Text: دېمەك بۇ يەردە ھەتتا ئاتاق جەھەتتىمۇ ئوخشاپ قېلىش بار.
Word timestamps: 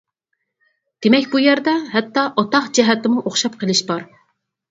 دېمەك 1.05 1.27
بۇ 1.33 1.41
يەردە 1.41 1.75
ھەتتا 1.91 2.23
ئاتاق 2.43 2.71
جەھەتتىمۇ 2.79 3.23
ئوخشاپ 3.27 3.59
قېلىش 3.65 3.83
بار. 3.93 4.09